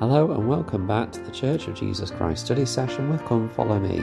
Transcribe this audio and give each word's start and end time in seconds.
Hello 0.00 0.32
and 0.32 0.48
welcome 0.48 0.88
back 0.88 1.12
to 1.12 1.20
the 1.20 1.30
Church 1.30 1.68
of 1.68 1.76
Jesus 1.76 2.10
Christ 2.10 2.46
study 2.46 2.66
session 2.66 3.08
with 3.10 3.24
Come 3.26 3.48
Follow 3.48 3.78
Me. 3.78 4.02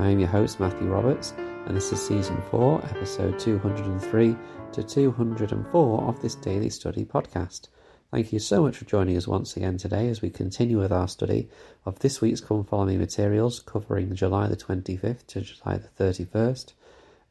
I 0.00 0.08
am 0.08 0.18
your 0.18 0.28
host 0.28 0.58
Matthew 0.58 0.88
Roberts, 0.88 1.34
and 1.38 1.76
this 1.76 1.92
is 1.92 2.04
season 2.04 2.42
4, 2.50 2.84
episode 2.86 3.38
203 3.38 4.36
to 4.72 4.82
204 4.82 6.02
of 6.02 6.20
this 6.20 6.34
daily 6.34 6.68
study 6.68 7.04
podcast. 7.04 7.68
Thank 8.10 8.32
you 8.32 8.40
so 8.40 8.62
much 8.62 8.76
for 8.76 8.86
joining 8.86 9.16
us 9.16 9.28
once 9.28 9.56
again 9.56 9.78
today 9.78 10.08
as 10.08 10.20
we 10.20 10.30
continue 10.30 10.80
with 10.80 10.90
our 10.90 11.06
study 11.06 11.48
of 11.86 12.00
this 12.00 12.20
week's 12.20 12.40
Come 12.40 12.64
Follow 12.64 12.86
Me 12.86 12.96
materials 12.96 13.60
covering 13.60 14.12
July 14.16 14.48
the 14.48 14.56
25th 14.56 15.28
to 15.28 15.42
July 15.42 15.78
the 15.78 16.04
31st 16.04 16.72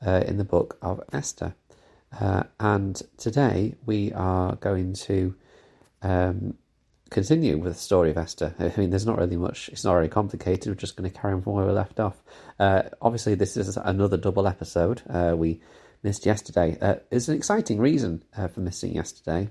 uh, 0.07 0.23
in 0.25 0.38
the 0.38 0.45
book 0.45 0.77
of 0.81 1.02
Esther. 1.11 1.54
Uh, 2.18 2.43
and 2.61 3.02
today 3.18 3.75
we 3.86 4.13
are 4.13 4.55
going 4.55 4.93
to 4.93 5.36
um, 6.01 6.55
continue 7.09 7.57
with 7.57 7.73
the 7.73 7.79
story 7.79 8.11
of 8.11 8.18
Esther. 8.18 8.54
I 8.59 8.71
mean, 8.79 8.89
there's 8.89 9.05
not 9.05 9.17
really 9.17 9.37
much, 9.37 9.69
it's 9.69 9.83
not 9.83 9.93
very 9.93 10.09
complicated. 10.09 10.67
We're 10.67 10.75
just 10.75 10.95
going 10.95 11.09
to 11.09 11.17
carry 11.17 11.33
on 11.33 11.41
from 11.41 11.54
where 11.54 11.65
we 11.65 11.71
left 11.71 12.00
off. 12.00 12.21
Uh, 12.59 12.83
obviously, 13.01 13.36
this 13.36 13.57
is 13.57 13.77
another 13.77 14.17
double 14.17 14.47
episode. 14.47 15.01
Uh, 15.09 15.36
we 15.36 15.61
missed 16.03 16.25
yesterday. 16.25 16.77
Uh, 16.81 16.95
an 17.11 17.36
exciting 17.36 17.79
reason 17.79 18.23
uh, 18.37 18.47
for 18.47 18.61
missing 18.61 18.93
yesterday. 18.93 19.50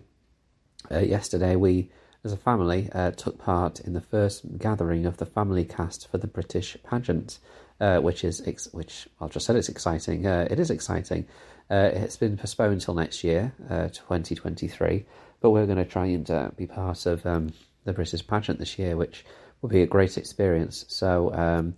Uh, 0.91 1.01
yesterday, 1.01 1.57
we, 1.57 1.91
as 2.25 2.33
a 2.33 2.37
family, 2.37 2.89
uh, 2.93 3.11
took 3.11 3.39
part 3.39 3.81
in 3.81 3.93
the 3.93 4.01
first 4.01 4.59
gathering 4.59 5.07
of 5.07 5.17
the 5.17 5.27
family 5.27 5.65
cast 5.65 6.09
for 6.11 6.19
the 6.19 6.27
British 6.27 6.77
pageant. 6.85 7.39
which 7.81 8.25
is 8.25 8.43
ex- 8.47 8.73
which 8.73 9.09
I 9.21 9.29
just 9.29 9.47
said 9.47 9.57
it's 9.57 9.69
exciting. 9.69 10.25
it 10.25 10.59
is 10.59 10.71
exciting. 10.71 11.27
It's 11.71 12.17
been 12.17 12.37
postponed 12.37 12.75
until 12.75 12.95
next 12.95 13.25
year, 13.25 13.53
2023 13.69 15.05
but 15.41 15.51
we're 15.51 15.67
going 15.67 15.79
to 15.79 15.85
try 15.85 16.07
and 16.07 16.31
uh, 16.31 16.51
be 16.57 16.67
part 16.67 17.07
of 17.07 17.25
um, 17.27 17.53
the 17.85 17.93
British 17.93 18.27
pageant 18.27 18.59
this 18.59 18.79
year, 18.79 18.97
which 18.97 19.25
will 19.61 19.69
be 19.69 19.83
a 19.83 19.87
great 19.87 20.19
experience. 20.19 20.85
So, 20.89 21.33
um, 21.33 21.77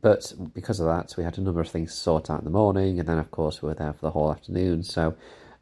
but 0.00 0.32
because 0.54 0.80
of 0.80 0.86
that, 0.86 1.14
we 1.16 1.24
had 1.24 1.38
a 1.38 1.40
number 1.40 1.60
of 1.60 1.68
things 1.68 1.90
to 1.90 1.96
sort 1.96 2.30
out 2.30 2.38
in 2.38 2.44
the 2.44 2.50
morning, 2.50 2.98
and 2.98 3.08
then 3.08 3.18
of 3.18 3.30
course 3.30 3.62
we 3.62 3.68
were 3.68 3.74
there 3.74 3.92
for 3.92 4.00
the 4.02 4.10
whole 4.10 4.30
afternoon. 4.30 4.82
So. 4.82 5.16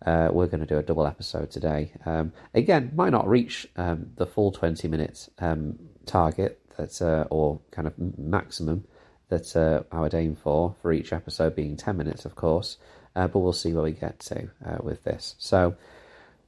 Uh, 0.07 0.29
we're 0.31 0.47
going 0.47 0.61
to 0.61 0.67
do 0.67 0.79
a 0.79 0.83
double 0.83 1.09
episode 1.09 1.51
today. 1.51 1.91
Um, 2.07 2.33
again, 2.55 2.93
might 2.95 3.11
not 3.11 3.27
reach 3.27 3.67
um, 3.75 4.13
the 4.15 4.27
full 4.27 4.53
20 4.53 4.87
minutes 4.87 5.29
um, 5.41 5.77
target 6.07 6.61
that, 6.77 7.03
uh, 7.03 7.25
or 7.31 7.59
kind 7.73 7.89
of 7.89 7.95
maximum 8.17 8.85
that 9.29 9.57
uh, 9.57 9.83
I 9.91 10.01
would 10.01 10.15
aim 10.15 10.37
for 10.37 10.77
for 10.81 10.93
each 10.93 11.13
episode 11.13 11.57
being 11.57 11.77
10 11.77 11.97
minutes, 11.97 12.25
of 12.25 12.37
course. 12.37 12.77
Uh, 13.19 13.27
but 13.27 13.41
we'll 13.41 13.53
see 13.53 13.73
where 13.73 13.83
we 13.83 13.91
get 13.91 14.21
to 14.21 14.49
uh, 14.65 14.79
with 14.81 15.03
this. 15.03 15.35
So, 15.39 15.75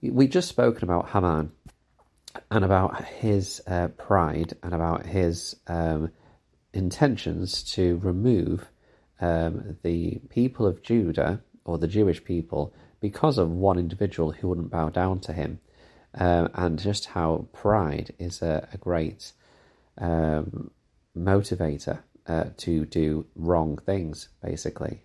we 0.00 0.28
just 0.28 0.48
spoken 0.48 0.84
about 0.84 1.10
Haman 1.10 1.50
and 2.48 2.64
about 2.64 3.04
his 3.04 3.60
uh, 3.66 3.88
pride 3.88 4.54
and 4.62 4.72
about 4.72 5.04
his 5.04 5.56
um, 5.66 6.12
intentions 6.72 7.64
to 7.74 7.98
remove 7.98 8.70
um, 9.20 9.78
the 9.82 10.20
people 10.28 10.64
of 10.64 10.80
Judah 10.82 11.42
or 11.64 11.76
the 11.76 11.88
Jewish 11.88 12.22
people 12.22 12.72
because 13.00 13.36
of 13.36 13.50
one 13.50 13.78
individual 13.78 14.30
who 14.30 14.48
wouldn't 14.48 14.70
bow 14.70 14.90
down 14.90 15.18
to 15.20 15.32
him, 15.32 15.58
um, 16.14 16.50
and 16.54 16.78
just 16.78 17.06
how 17.06 17.48
pride 17.52 18.14
is 18.20 18.42
a, 18.42 18.68
a 18.72 18.78
great 18.78 19.32
um, 19.98 20.70
motivator 21.18 21.98
uh, 22.28 22.44
to 22.58 22.86
do 22.86 23.26
wrong 23.34 23.76
things, 23.76 24.28
basically. 24.40 25.02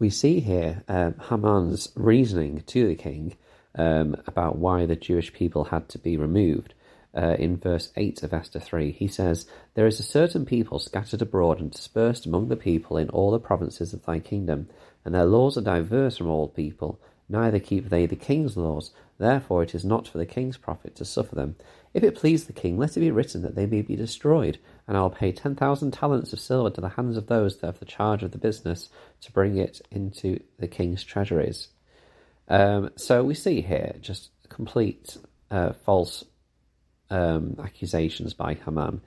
We 0.00 0.08
see 0.08 0.40
here 0.40 0.82
um, 0.88 1.14
Haman's 1.28 1.92
reasoning 1.94 2.62
to 2.62 2.88
the 2.88 2.94
king 2.94 3.36
um, 3.74 4.16
about 4.26 4.56
why 4.56 4.86
the 4.86 4.96
Jewish 4.96 5.30
people 5.34 5.64
had 5.64 5.90
to 5.90 5.98
be 5.98 6.16
removed. 6.16 6.72
Uh, 7.14 7.36
in 7.38 7.58
verse 7.58 7.92
8 7.96 8.22
of 8.22 8.32
Esther 8.32 8.60
3, 8.60 8.92
he 8.92 9.06
says, 9.06 9.44
There 9.74 9.86
is 9.86 10.00
a 10.00 10.04
certain 10.04 10.46
people 10.46 10.78
scattered 10.78 11.20
abroad 11.20 11.60
and 11.60 11.70
dispersed 11.70 12.24
among 12.24 12.48
the 12.48 12.56
people 12.56 12.96
in 12.96 13.10
all 13.10 13.30
the 13.30 13.38
provinces 13.38 13.92
of 13.92 14.06
thy 14.06 14.20
kingdom, 14.20 14.70
and 15.04 15.14
their 15.14 15.26
laws 15.26 15.58
are 15.58 15.62
diverse 15.62 16.16
from 16.16 16.30
all 16.30 16.48
people, 16.48 16.98
neither 17.28 17.58
keep 17.58 17.90
they 17.90 18.06
the 18.06 18.16
king's 18.16 18.56
laws. 18.56 18.92
Therefore 19.18 19.62
it 19.62 19.74
is 19.74 19.84
not 19.84 20.08
for 20.08 20.16
the 20.16 20.24
king's 20.24 20.56
profit 20.56 20.96
to 20.96 21.04
suffer 21.04 21.34
them. 21.34 21.56
If 21.92 22.04
it 22.04 22.14
please 22.14 22.44
the 22.44 22.52
king, 22.52 22.78
let 22.78 22.96
it 22.96 23.00
be 23.00 23.10
written 23.10 23.42
that 23.42 23.56
they 23.56 23.66
may 23.66 23.82
be 23.82 23.96
destroyed, 23.96 24.58
and 24.86 24.96
I 24.96 25.00
will 25.00 25.10
pay 25.10 25.32
ten 25.32 25.56
thousand 25.56 25.90
talents 25.90 26.32
of 26.32 26.38
silver 26.38 26.70
to 26.70 26.80
the 26.80 26.90
hands 26.90 27.16
of 27.16 27.26
those 27.26 27.58
that 27.58 27.66
have 27.66 27.80
the 27.80 27.84
charge 27.84 28.22
of 28.22 28.30
the 28.30 28.38
business 28.38 28.88
to 29.22 29.32
bring 29.32 29.56
it 29.58 29.80
into 29.90 30.40
the 30.58 30.68
king's 30.68 31.02
treasuries. 31.02 31.68
Um, 32.48 32.90
so 32.96 33.24
we 33.24 33.34
see 33.34 33.60
here 33.60 33.94
just 34.00 34.30
complete 34.48 35.16
uh, 35.50 35.72
false 35.72 36.24
um, 37.10 37.56
accusations 37.62 38.34
by 38.34 38.54
Haman 38.54 39.00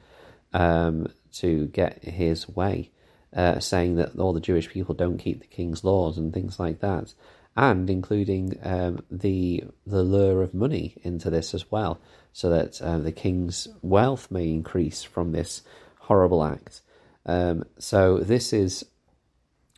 um, 0.53 1.07
to 1.33 1.67
get 1.67 2.03
his 2.03 2.49
way, 2.49 2.91
uh, 3.33 3.59
saying 3.59 3.95
that 3.95 4.17
all 4.17 4.33
the 4.33 4.41
Jewish 4.41 4.69
people 4.69 4.93
don't 4.93 5.17
keep 5.17 5.39
the 5.39 5.47
king's 5.47 5.85
laws 5.85 6.17
and 6.17 6.33
things 6.33 6.59
like 6.59 6.81
that, 6.81 7.13
and 7.55 7.89
including 7.89 8.57
um, 8.63 9.03
the 9.11 9.63
the 9.85 10.03
lure 10.03 10.41
of 10.41 10.53
money 10.53 10.95
into 11.03 11.29
this 11.29 11.53
as 11.53 11.71
well, 11.71 11.99
so 12.31 12.49
that 12.49 12.81
uh, 12.81 12.97
the 12.97 13.11
king's 13.11 13.67
wealth 13.81 14.31
may 14.31 14.49
increase 14.49 15.03
from 15.03 15.31
this 15.31 15.61
horrible 15.99 16.43
act. 16.43 16.81
Um, 17.25 17.63
so 17.77 18.17
this 18.17 18.53
is 18.53 18.85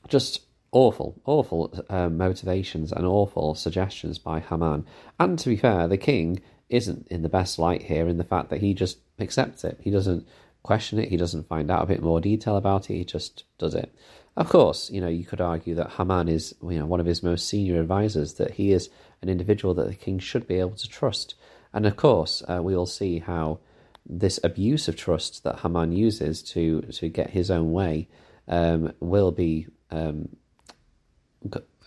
just 0.08 0.41
awful, 0.72 1.22
awful 1.25 1.74
uh, 1.90 2.09
motivations 2.09 2.91
and 2.91 3.06
awful 3.06 3.56
suggestions 3.56 4.19
by 4.19 4.40
Haman. 4.40 4.85
And 5.19 5.40
to 5.40 5.50
be 5.50 5.56
fair, 5.56 5.88
the 5.88 5.97
king 5.97 6.41
isn't 6.69 7.08
in 7.09 7.22
the 7.22 7.30
best 7.30 7.59
light 7.59 7.84
here 7.84 8.08
in 8.08 8.18
the 8.18 8.24
fact 8.24 8.50
that 8.50 8.62
he 8.62 8.74
just 8.74 8.97
accepts 9.19 9.64
it. 9.64 9.80
He 9.81 9.91
doesn't 9.91 10.28
question 10.64 11.00
it. 11.00 11.09
He 11.09 11.18
doesn't 11.18 11.47
find 11.47 11.69
out 11.69 11.84
a 11.84 11.88
bit 11.88 12.02
more 12.02 12.19
detail 12.19 12.58
about 12.58 12.90
it. 12.90 12.96
He 12.96 13.06
just 13.06 13.44
does 13.58 13.75
it. 13.75 13.94
Of 14.38 14.50
course, 14.50 14.90
you 14.91 15.00
know, 15.00 15.07
you 15.07 15.23
could 15.23 15.40
argue 15.40 15.75
that 15.75 15.91
Haman 15.91 16.28
is, 16.28 16.53
you 16.62 16.79
know, 16.79 16.85
one 16.85 17.00
of 17.00 17.06
his 17.06 17.23
most 17.23 17.47
senior 17.47 17.79
advisors, 17.79 18.34
that 18.34 18.51
he 18.51 18.72
is 18.72 18.90
an 19.22 19.29
individual 19.29 19.73
that 19.75 19.88
the 19.88 19.96
king 19.96 20.19
should 20.19 20.46
be 20.47 20.59
able 20.59 20.75
to 20.75 20.90
trust. 20.90 21.35
And 21.73 21.85
of 21.85 21.96
course, 21.96 22.44
uh, 22.47 22.62
we 22.62 22.75
will 22.75 22.85
see 22.85 23.19
how 23.19 23.59
this 24.06 24.40
abuse 24.44 24.88
of 24.88 24.97
trust 24.97 25.44
that 25.44 25.59
Haman 25.59 25.91
uses 25.91 26.44
to 26.44 26.81
to 26.81 27.09
get 27.09 27.31
his 27.31 27.50
own 27.50 27.72
way 27.72 28.07
um, 28.47 28.94
will 29.00 29.31
be 29.31 29.68
um, 29.90 30.29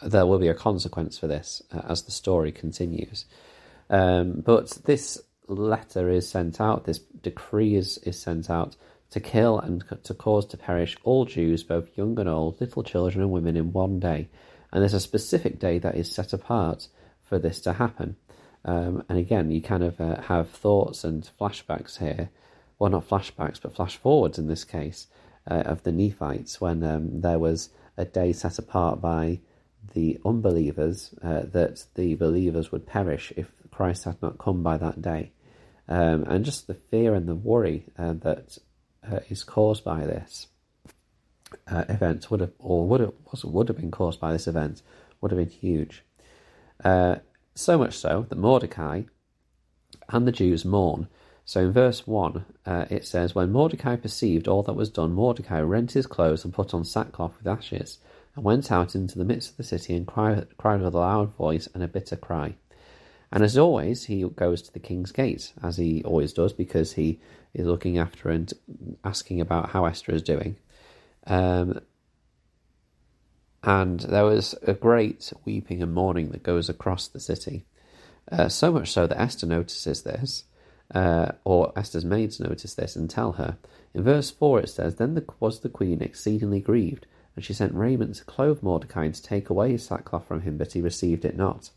there 0.03 0.27
will 0.27 0.39
be 0.39 0.49
a 0.49 0.55
consequence 0.55 1.19
for 1.19 1.27
this 1.27 1.63
uh, 1.73 1.83
as 1.89 2.03
the 2.03 2.11
story 2.11 2.53
continues. 2.53 3.25
Um, 3.91 4.43
but 4.45 4.71
this 4.85 5.21
letter 5.49 6.11
is 6.11 6.29
sent 6.29 6.61
out, 6.61 6.85
this 6.85 6.99
decree 6.99 7.75
is, 7.75 7.99
is 7.99 8.21
sent 8.21 8.51
out 8.51 8.77
to 9.11 9.21
kill 9.21 9.59
and 9.59 9.85
to 10.05 10.15
cause 10.15 10.47
to 10.47 10.57
perish 10.57 10.97
all 11.03 11.25
Jews, 11.25 11.63
both 11.63 11.97
young 11.97 12.19
and 12.19 12.29
old, 12.29 12.61
little 12.61 12.83
children 12.83 13.23
and 13.23 13.31
women, 13.31 13.57
in 13.57 13.73
one 13.73 13.99
day. 13.99 14.29
And 14.73 14.83
there's 14.83 14.95
a 14.95 15.01
specific 15.01 15.59
day 15.59 15.79
that 15.79 15.97
is 15.97 16.13
set 16.13 16.33
apart 16.33 16.89
for 17.23 17.39
this 17.39 17.61
to 17.63 17.75
happen. 17.75 18.17
Um, 18.65 19.05
and 19.09 19.19
again, 19.19 19.51
you 19.51 19.63
kind 19.63 19.83
of 19.83 20.01
uh, 20.01 20.21
have 20.23 20.51
thoughts 20.51 21.05
and 21.05 21.29
flashbacks 21.41 21.99
here. 21.99 22.31
Well, 22.79 22.91
not 22.91 23.09
flashbacks, 23.09 23.61
but 23.61 23.75
flash 23.75 23.97
forwards 23.97 24.39
in 24.39 24.47
this 24.47 24.65
case 24.65 25.07
uh, 25.51 25.63
of 25.65 25.83
the 25.83 25.93
Nephites 25.93 26.61
when 26.61 26.83
um, 26.85 27.21
there 27.23 27.39
was 27.39 27.71
a 27.97 28.05
day 28.05 28.33
set 28.33 28.59
apart 28.59 29.01
by 29.01 29.41
the 29.95 30.19
unbelievers 30.25 31.15
uh, 31.23 31.43
that 31.53 31.85
the 31.95 32.15
believers 32.15 32.71
would 32.71 32.87
perish 32.87 33.33
if 33.37 33.51
Christ 33.71 34.05
had 34.05 34.21
not 34.21 34.39
come 34.39 34.63
by 34.63 34.77
that 34.77 35.01
day. 35.01 35.33
Um, 35.89 36.25
and 36.25 36.45
just 36.45 36.67
the 36.67 36.75
fear 36.75 37.15
and 37.15 37.27
the 37.27 37.35
worry 37.35 37.87
uh, 37.99 38.13
that 38.21 38.59
uh, 39.11 39.21
is 39.29 39.45
caused 39.45 39.85
by 39.85 40.05
this 40.05 40.49
uh, 41.67 41.85
event 41.89 42.31
would 42.31 42.41
have, 42.41 42.53
or 42.59 42.87
would 42.87 43.01
have, 43.01 43.13
would 43.45 43.69
have 43.69 43.77
been 43.77 43.91
caused 43.91 44.21
by 44.21 44.33
this 44.33 44.47
event, 44.47 44.83
would 45.21 45.31
have 45.31 45.39
been 45.39 45.49
huge. 45.49 46.05
Uh, 46.85 47.17
so 47.55 47.79
much 47.79 47.95
so 47.97 48.27
that 48.29 48.39
Mordecai 48.39 49.03
and 50.09 50.27
the 50.27 50.33
Jews 50.33 50.65
mourn. 50.65 51.09
So 51.45 51.61
in 51.61 51.73
verse 51.73 52.07
1, 52.07 52.45
uh, 52.67 52.85
it 52.91 53.07
says, 53.07 53.35
When 53.35 53.51
Mordecai 53.51 53.97
perceived 53.97 54.47
all 54.47 54.63
that 54.65 54.75
was 54.75 54.91
done, 54.91 55.13
Mordecai 55.13 55.61
rent 55.61 55.93
his 55.93 56.07
clothes 56.07 56.45
and 56.45 56.53
put 56.53 56.75
on 56.75 56.85
sackcloth 56.85 57.39
with 57.39 57.47
ashes 57.47 57.99
and 58.37 58.45
went 58.45 58.71
out 58.71 58.95
into 58.95 59.19
the 59.19 59.25
midst 59.25 59.51
of 59.51 59.57
the 59.57 59.65
city 59.65 59.95
and 59.95 60.07
cried, 60.07 60.47
cried 60.59 60.83
with 60.83 60.95
a 60.95 60.99
loud 60.99 61.35
voice 61.35 61.69
and 61.73 61.83
a 61.83 61.89
bitter 61.89 62.17
cry. 62.17 62.55
And 63.33 63.43
as 63.43 63.59
always, 63.59 64.05
he 64.05 64.23
goes 64.23 64.63
to 64.63 64.73
the 64.73 64.79
king's 64.79 65.13
gate, 65.13 65.53
as 65.63 65.77
he 65.77 66.03
always 66.05 66.33
does, 66.33 66.53
because 66.53 66.93
he 66.93 67.19
is 67.55 67.67
looking 67.67 67.99
after 67.99 68.29
and 68.29 68.53
asking 69.05 69.41
about 69.41 69.71
how 69.71 69.85
Esther 69.85 70.13
is 70.13 70.23
doing. 70.23 70.57
Um, 71.27 71.81
and 73.63 74.01
there 74.01 74.25
was 74.25 74.55
a 74.63 74.73
great 74.73 75.33
weeping 75.45 75.83
and 75.83 75.93
mourning 75.93 76.31
that 76.31 76.43
goes 76.43 76.69
across 76.69 77.09
the 77.09 77.21
city. 77.21 77.65
Uh, 78.31 78.49
so 78.49 78.71
much 78.71 78.91
so 78.93 79.07
that 79.07 79.21
Esther 79.21 79.47
notices 79.47 80.03
this, 80.03 80.45
uh, 80.95 81.33
or 81.45 81.73
Esther's 81.77 82.05
maids 82.05 82.41
notice 82.41 82.75
this 82.75 82.97
and 82.97 83.11
tell 83.11 83.33
her. 83.33 83.59
In 83.95 84.03
verse 84.03 84.31
4 84.31 84.61
it 84.61 84.71
says, 84.71 84.97
Then 84.97 85.15
the, 85.15 85.25
was 85.41 85.61
the 85.61 85.69
queen 85.69 86.03
exceedingly 86.03 86.61
grieved, 86.61 87.07
and 87.35 87.45
she 87.45 87.53
sent 87.53 87.75
raiment 87.75 88.17
to 88.17 88.25
clothe 88.25 88.63
Mordecai 88.63 89.09
to 89.09 89.23
take 89.23 89.51
away 89.51 89.73
his 89.73 89.85
sackcloth 89.85 90.27
from 90.27 90.43
him, 90.43 90.57
but 90.57 90.73
he 90.73 90.81
received 90.81 91.25
it 91.25 91.37
not. 91.37 91.71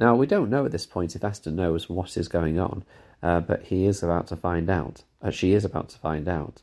Now, 0.00 0.14
we 0.14 0.26
don't 0.26 0.48
know 0.48 0.64
at 0.64 0.72
this 0.72 0.86
point 0.86 1.14
if 1.14 1.22
Esther 1.22 1.50
knows 1.50 1.90
what 1.90 2.16
is 2.16 2.26
going 2.26 2.58
on, 2.58 2.84
uh, 3.22 3.40
but 3.40 3.64
he 3.64 3.84
is 3.84 4.02
about 4.02 4.28
to 4.28 4.36
find 4.36 4.70
out. 4.70 5.02
Uh, 5.20 5.30
she 5.30 5.52
is 5.52 5.62
about 5.62 5.90
to 5.90 5.98
find 5.98 6.26
out. 6.26 6.62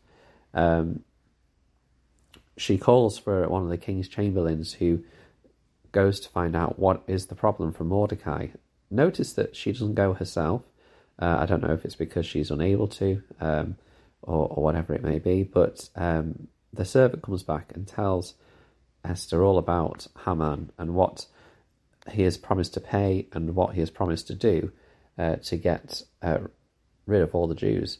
Um, 0.55 1.03
she 2.57 2.79
calls 2.79 3.19
for 3.19 3.47
one 3.47 3.61
of 3.61 3.69
the 3.69 3.77
king's 3.77 4.07
chamberlains 4.07 4.73
who 4.73 5.03
goes 5.91 6.19
to 6.21 6.29
find 6.29 6.55
out 6.55 6.79
what 6.79 7.03
is 7.05 7.27
the 7.27 7.35
problem 7.35 7.73
for 7.73 7.83
Mordecai. 7.83 8.47
Notice 8.89 9.33
that 9.33 9.55
she 9.55 9.71
doesn't 9.71 9.93
go 9.93 10.13
herself. 10.13 10.63
Uh, 11.19 11.37
I 11.39 11.45
don't 11.45 11.61
know 11.61 11.73
if 11.73 11.85
it's 11.85 11.95
because 11.95 12.25
she's 12.25 12.49
unable 12.49 12.87
to 12.87 13.21
um, 13.39 13.75
or, 14.23 14.47
or, 14.47 14.63
whatever 14.63 14.95
it 14.95 15.03
may 15.03 15.19
be, 15.19 15.43
but 15.43 15.89
um, 15.95 16.47
the 16.73 16.85
servant 16.85 17.21
comes 17.21 17.43
back 17.43 17.71
and 17.75 17.87
tells 17.87 18.33
Esther 19.05 19.43
all 19.43 19.59
about 19.59 20.07
Haman 20.25 20.71
and 20.79 20.95
what 20.95 21.27
he 22.11 22.23
has 22.23 22.37
promised 22.37 22.73
to 22.73 22.81
pay 22.81 23.27
and 23.33 23.55
what 23.55 23.73
he 23.73 23.79
has 23.79 23.89
promised 23.89 24.27
to 24.27 24.35
do 24.35 24.71
uh, 25.17 25.37
to 25.37 25.57
get 25.57 26.03
uh, 26.21 26.39
rid 27.05 27.21
of 27.21 27.33
all 27.33 27.47
the 27.47 27.55
Jews. 27.55 27.99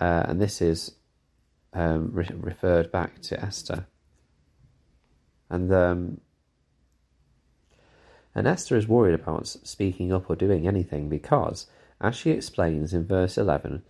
Uh, 0.00 0.24
and 0.26 0.40
this 0.40 0.60
is 0.60 0.92
um, 1.72 2.10
re- 2.12 2.28
referred 2.34 2.90
back 2.92 3.20
to 3.22 3.40
Esther. 3.40 3.86
And 5.48 5.72
um, 5.72 6.20
and 8.34 8.46
Esther 8.46 8.76
is 8.76 8.86
worried 8.86 9.14
about 9.14 9.46
speaking 9.46 10.12
up 10.12 10.28
or 10.28 10.36
doing 10.36 10.68
anything 10.68 11.08
because, 11.08 11.66
as 12.00 12.14
she 12.14 12.30
explains 12.30 12.92
in 12.92 13.06
verse 13.06 13.38
11, 13.38 13.82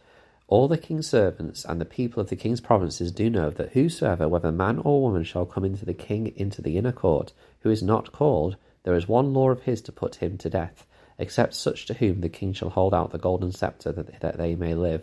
all 0.47 0.69
the 0.69 0.79
king's 0.79 1.09
servants 1.09 1.65
and 1.65 1.81
the 1.81 1.85
people 1.85 2.21
of 2.21 2.29
the 2.29 2.37
king's 2.37 2.61
provinces 2.61 3.11
do 3.11 3.29
know 3.29 3.51
that 3.51 3.73
whosoever, 3.73 4.29
whether 4.29 4.53
man 4.53 4.79
or 4.79 5.03
woman, 5.03 5.25
shall 5.25 5.47
come 5.47 5.65
into 5.65 5.85
the 5.85 5.95
king 5.95 6.33
into 6.37 6.63
the 6.63 6.79
inner 6.79 6.93
court, 6.93 7.33
who 7.61 7.71
is 7.71 7.83
not 7.83 8.13
called, 8.13 8.57
there 8.87 8.95
is 8.95 9.09
one 9.09 9.35
law 9.35 9.51
of 9.51 9.63
his 9.63 9.83
to 9.83 9.93
put 9.93 10.15
him 10.15 10.39
to 10.39 10.49
death, 10.49 10.87
except 11.19 11.55
such 11.55 11.87
to 11.87 11.95
whom 11.95 12.21
the 12.21 12.29
king 12.29 12.53
shall 12.53 12.71
hold 12.71 12.95
out 12.95 13.11
the 13.11 13.19
golden 13.19 13.51
sceptre 13.51 13.91
that, 13.91 14.21
that 14.21 14.39
they 14.39 14.55
may 14.55 14.75
live. 14.75 15.03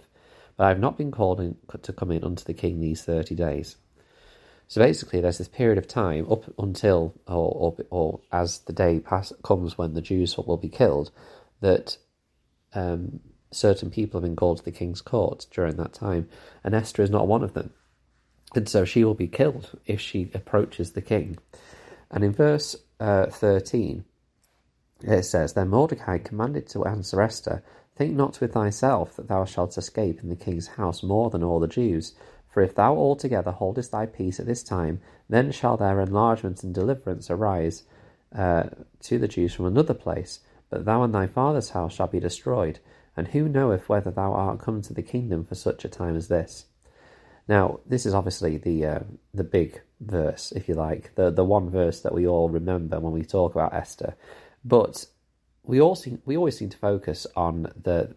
But 0.55 0.63
I 0.63 0.69
have 0.69 0.79
not 0.79 0.97
been 0.97 1.11
called 1.11 1.41
in, 1.41 1.57
to 1.81 1.91
come 1.91 2.09
in 2.09 2.23
unto 2.23 2.45
the 2.45 2.53
king 2.53 2.79
these 2.79 3.03
thirty 3.03 3.35
days. 3.35 3.75
So 4.69 4.79
basically, 4.79 5.19
there's 5.19 5.37
this 5.37 5.49
period 5.49 5.77
of 5.77 5.87
time 5.87 6.31
up 6.31 6.45
until, 6.57 7.13
or, 7.27 7.35
or, 7.35 7.75
or 7.89 8.19
as 8.31 8.59
the 8.59 8.71
day 8.71 8.99
pass, 8.99 9.33
comes 9.43 9.77
when 9.77 9.95
the 9.95 10.01
Jews 10.01 10.37
will 10.37 10.55
be 10.55 10.69
killed, 10.69 11.11
that 11.59 11.97
um, 12.73 13.19
certain 13.51 13.91
people 13.91 14.21
have 14.21 14.27
been 14.27 14.37
called 14.37 14.59
to 14.59 14.63
the 14.63 14.71
king's 14.71 15.01
court 15.01 15.45
during 15.51 15.75
that 15.75 15.93
time, 15.93 16.29
and 16.63 16.73
Esther 16.73 17.03
is 17.03 17.09
not 17.09 17.27
one 17.27 17.43
of 17.43 17.53
them. 17.53 17.71
And 18.55 18.69
so 18.69 18.85
she 18.85 19.03
will 19.03 19.13
be 19.13 19.27
killed 19.27 19.77
if 19.85 19.99
she 19.99 20.31
approaches 20.33 20.91
the 20.91 21.01
king. 21.01 21.37
And 22.09 22.23
in 22.23 22.31
verse 22.31 22.75
uh, 22.99 23.27
13, 23.27 24.05
it 25.01 25.23
says, 25.23 25.53
Then 25.53 25.69
Mordecai 25.69 26.17
commanded 26.17 26.67
to 26.69 26.85
answer 26.85 27.21
Esther, 27.21 27.63
Think 27.95 28.15
not 28.15 28.39
with 28.41 28.53
thyself 28.53 29.15
that 29.15 29.27
thou 29.27 29.45
shalt 29.45 29.77
escape 29.77 30.21
in 30.23 30.29
the 30.29 30.35
king's 30.35 30.67
house 30.67 31.03
more 31.03 31.29
than 31.29 31.43
all 31.43 31.59
the 31.59 31.67
Jews. 31.67 32.15
For 32.47 32.61
if 32.61 32.73
thou 32.73 32.95
altogether 32.95 33.51
holdest 33.51 33.91
thy 33.91 34.05
peace 34.07 34.39
at 34.39 34.45
this 34.45 34.63
time, 34.63 34.99
then 35.29 35.51
shall 35.51 35.77
their 35.77 35.99
enlargement 35.99 36.63
and 36.63 36.73
deliverance 36.73 37.29
arise 37.29 37.83
uh, 38.35 38.63
to 39.01 39.19
the 39.19 39.27
Jews 39.27 39.53
from 39.53 39.65
another 39.65 39.93
place. 39.93 40.39
But 40.69 40.85
thou 40.85 41.03
and 41.03 41.13
thy 41.13 41.27
father's 41.27 41.71
house 41.71 41.93
shall 41.93 42.07
be 42.07 42.19
destroyed. 42.19 42.79
And 43.15 43.27
who 43.27 43.47
knoweth 43.47 43.89
whether 43.89 44.09
thou 44.09 44.33
art 44.33 44.59
come 44.59 44.81
to 44.83 44.93
the 44.93 45.03
kingdom 45.03 45.45
for 45.45 45.55
such 45.55 45.85
a 45.85 45.89
time 45.89 46.15
as 46.15 46.29
this? 46.29 46.65
Now, 47.47 47.79
this 47.85 48.05
is 48.05 48.13
obviously 48.13 48.57
the 48.57 48.85
uh, 48.85 48.99
the 49.33 49.43
big 49.43 49.81
verse, 49.99 50.51
if 50.53 50.67
you 50.67 50.75
like, 50.75 51.15
the 51.15 51.29
the 51.29 51.43
one 51.43 51.69
verse 51.69 52.01
that 52.01 52.13
we 52.13 52.27
all 52.27 52.49
remember 52.49 52.99
when 52.99 53.13
we 53.13 53.23
talk 53.23 53.53
about 53.53 53.73
Esther. 53.73 54.15
But 54.63 55.05
we 55.63 55.81
all 55.81 55.95
seem, 55.95 56.21
we 56.25 56.37
always 56.37 56.57
seem 56.57 56.69
to 56.69 56.77
focus 56.77 57.27
on 57.35 57.71
the 57.81 58.15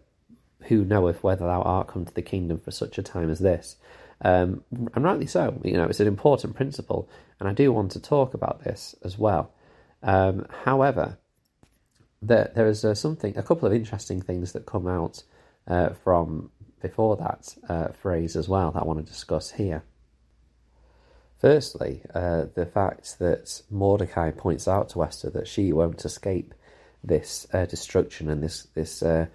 who 0.63 0.83
knoweth 0.83 1.23
whether 1.23 1.45
thou 1.45 1.61
art 1.61 1.87
come 1.87 2.05
to 2.05 2.13
the 2.13 2.21
kingdom 2.21 2.59
for 2.59 2.71
such 2.71 2.97
a 2.97 3.03
time 3.03 3.29
as 3.29 3.39
this. 3.39 3.77
Um, 4.21 4.63
and 4.71 5.03
rightly 5.03 5.27
so. 5.27 5.61
You 5.63 5.73
know, 5.73 5.85
it's 5.85 5.99
an 5.99 6.07
important 6.07 6.55
principle, 6.55 7.09
and 7.39 7.47
I 7.47 7.53
do 7.53 7.71
want 7.71 7.91
to 7.91 8.01
talk 8.01 8.33
about 8.33 8.63
this 8.63 8.95
as 9.03 9.17
well. 9.17 9.51
Um, 10.03 10.45
however, 10.63 11.17
there 12.21 12.51
there 12.55 12.67
is 12.67 12.83
uh, 12.83 12.95
something, 12.95 13.37
a 13.37 13.43
couple 13.43 13.67
of 13.67 13.73
interesting 13.73 14.21
things 14.21 14.53
that 14.53 14.65
come 14.65 14.87
out 14.87 15.23
uh, 15.67 15.89
from 15.89 16.49
before 16.81 17.17
that 17.17 17.55
uh, 17.69 17.87
phrase 17.89 18.35
as 18.35 18.47
well 18.47 18.71
that 18.71 18.81
I 18.81 18.85
want 18.85 19.05
to 19.05 19.11
discuss 19.11 19.51
here. 19.51 19.83
Firstly, 21.39 22.01
uh, 22.15 22.45
the 22.55 22.65
fact 22.65 23.19
that 23.19 23.61
Mordecai 23.69 24.31
points 24.31 24.67
out 24.67 24.89
to 24.89 25.03
Esther 25.03 25.29
that 25.31 25.47
she 25.47 25.71
won't 25.71 26.03
escape 26.03 26.53
this 27.03 27.47
uh, 27.53 27.65
destruction 27.65 28.29
and 28.29 28.41
this 28.41 28.67
this 28.73 29.03
uh, 29.03 29.27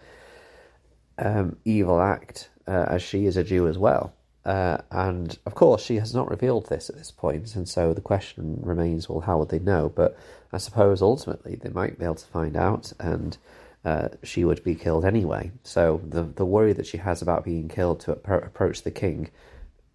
um, 1.18 1.56
evil 1.64 2.00
act, 2.00 2.48
uh, 2.66 2.86
as 2.88 3.02
she 3.02 3.26
is 3.26 3.36
a 3.36 3.44
Jew 3.44 3.68
as 3.68 3.78
well. 3.78 4.12
Uh, 4.44 4.78
and 4.90 5.38
of 5.46 5.54
course, 5.54 5.84
she 5.84 5.96
has 5.96 6.12
not 6.12 6.28
revealed 6.28 6.68
this 6.68 6.90
at 6.90 6.96
this 6.96 7.12
point, 7.12 7.54
and 7.54 7.68
so 7.68 7.94
the 7.94 8.00
question 8.00 8.58
remains: 8.62 9.08
Well, 9.08 9.20
how 9.20 9.38
would 9.38 9.50
they 9.50 9.60
know? 9.60 9.88
But 9.88 10.18
I 10.52 10.58
suppose 10.58 11.00
ultimately 11.00 11.54
they 11.54 11.70
might 11.70 11.98
be 11.98 12.04
able 12.04 12.16
to 12.16 12.26
find 12.26 12.56
out, 12.56 12.92
and 12.98 13.36
uh, 13.84 14.08
she 14.22 14.44
would 14.44 14.62
be 14.62 14.74
killed 14.74 15.04
anyway. 15.04 15.50
So 15.64 16.00
the 16.04 16.22
the 16.22 16.46
worry 16.46 16.72
that 16.72 16.86
she 16.86 16.98
has 16.98 17.22
about 17.22 17.44
being 17.44 17.68
killed 17.68 18.00
to 18.00 18.12
approach 18.12 18.82
the 18.82 18.90
king 18.90 19.30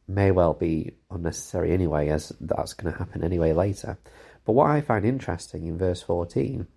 may 0.07 0.31
well 0.31 0.53
be 0.53 0.93
unnecessary 1.09 1.71
anyway, 1.71 2.09
as 2.09 2.31
that's 2.39 2.73
going 2.73 2.93
to 2.93 2.99
happen 2.99 3.23
anyway 3.23 3.53
later. 3.53 3.97
But 4.45 4.53
what 4.53 4.69
I 4.69 4.81
find 4.81 5.05
interesting 5.05 5.67
in 5.67 5.77
verse 5.77 6.01
fourteen 6.01 6.67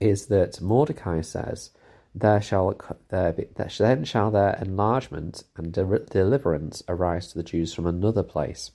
is 0.00 0.26
that 0.26 0.60
Mordecai 0.60 1.20
says, 1.20 1.70
"There 2.14 2.40
shall 2.40 2.74
there 3.08 3.32
be, 3.32 3.46
then 3.78 4.04
shall 4.04 4.30
their 4.30 4.56
enlargement 4.60 5.44
and 5.56 5.72
de- 5.72 5.98
deliverance 6.10 6.82
arise 6.88 7.28
to 7.28 7.38
the 7.38 7.44
Jews 7.44 7.74
from 7.74 7.86
another 7.86 8.22
place." 8.22 8.70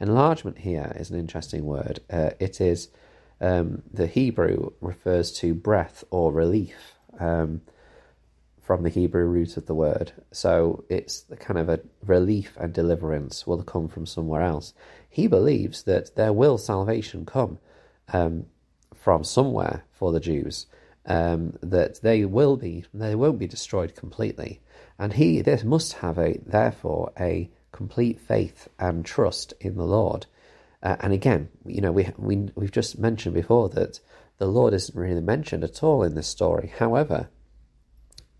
Enlargement 0.00 0.58
here 0.58 0.92
is 0.96 1.10
an 1.10 1.18
interesting 1.18 1.64
word. 1.64 2.00
Uh, 2.10 2.30
it 2.40 2.60
is 2.60 2.88
um, 3.40 3.82
the 3.92 4.06
Hebrew 4.06 4.72
refers 4.80 5.32
to 5.38 5.54
breath 5.54 6.04
or 6.10 6.32
relief 6.32 6.94
um, 7.18 7.60
from 8.62 8.82
the 8.82 8.88
Hebrew 8.90 9.24
root 9.24 9.56
of 9.56 9.66
the 9.66 9.74
word. 9.74 10.12
So 10.32 10.84
it's 10.88 11.20
the 11.22 11.36
kind 11.36 11.58
of 11.58 11.68
a 11.68 11.80
relief 12.04 12.56
and 12.58 12.72
deliverance 12.72 13.46
will 13.46 13.62
come 13.62 13.88
from 13.88 14.06
somewhere 14.06 14.42
else. 14.42 14.72
He 15.08 15.26
believes 15.26 15.82
that 15.82 16.16
there 16.16 16.32
will 16.32 16.58
salvation 16.58 17.26
come 17.26 17.58
um, 18.12 18.46
from 18.94 19.24
somewhere 19.24 19.84
for 19.92 20.12
the 20.12 20.20
Jews. 20.20 20.66
Um, 21.06 21.58
that 21.60 22.00
they 22.00 22.24
will 22.24 22.56
be, 22.56 22.86
they 22.94 23.14
won't 23.14 23.38
be 23.38 23.46
destroyed 23.46 23.94
completely, 23.94 24.62
and 24.98 25.12
he 25.12 25.42
this 25.42 25.62
must 25.62 25.92
have 25.94 26.16
a 26.16 26.38
therefore 26.46 27.12
a 27.20 27.50
complete 27.72 28.18
faith 28.18 28.68
and 28.78 29.04
trust 29.04 29.52
in 29.60 29.76
the 29.76 29.84
Lord. 29.84 30.24
Uh, 30.84 30.96
and 31.00 31.12
again, 31.14 31.48
you 31.64 31.80
know, 31.80 31.90
we 31.90 32.10
we 32.18 32.50
we've 32.54 32.70
just 32.70 32.98
mentioned 32.98 33.34
before 33.34 33.70
that 33.70 34.00
the 34.38 34.46
Lord 34.46 34.74
isn't 34.74 34.98
really 34.98 35.22
mentioned 35.22 35.64
at 35.64 35.82
all 35.82 36.02
in 36.02 36.14
this 36.14 36.28
story. 36.28 36.72
However, 36.78 37.30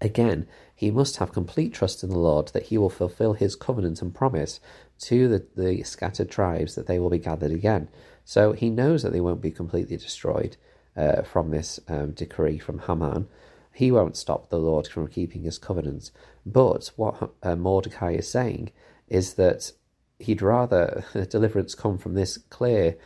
again, 0.00 0.46
he 0.74 0.90
must 0.90 1.16
have 1.16 1.32
complete 1.32 1.72
trust 1.72 2.04
in 2.04 2.10
the 2.10 2.18
Lord 2.18 2.48
that 2.48 2.64
he 2.64 2.76
will 2.76 2.90
fulfill 2.90 3.32
his 3.32 3.56
covenant 3.56 4.02
and 4.02 4.14
promise 4.14 4.60
to 4.98 5.28
the, 5.28 5.46
the 5.56 5.82
scattered 5.84 6.30
tribes 6.30 6.74
that 6.74 6.86
they 6.86 6.98
will 6.98 7.10
be 7.10 7.18
gathered 7.18 7.52
again. 7.52 7.88
So 8.24 8.52
he 8.52 8.70
knows 8.70 9.02
that 9.02 9.12
they 9.12 9.20
won't 9.20 9.40
be 9.40 9.50
completely 9.50 9.96
destroyed 9.96 10.56
uh, 10.96 11.22
from 11.22 11.50
this 11.50 11.80
um, 11.88 12.12
decree 12.12 12.58
from 12.58 12.80
Haman. 12.80 13.28
He 13.72 13.90
won't 13.90 14.16
stop 14.16 14.50
the 14.50 14.58
Lord 14.58 14.86
from 14.86 15.08
keeping 15.08 15.42
his 15.42 15.58
covenant. 15.58 16.10
But 16.44 16.90
what 16.96 17.32
uh, 17.42 17.56
Mordecai 17.56 18.12
is 18.12 18.28
saying 18.28 18.70
is 19.08 19.34
that 19.34 19.72
he'd 20.18 20.42
rather 20.42 21.04
deliverance 21.30 21.75
come 21.75 21.99
from 21.99 22.14
this 22.14 22.38
clear 22.50 22.97